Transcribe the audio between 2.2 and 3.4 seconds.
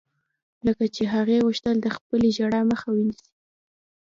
ژړا مخه ونيسي.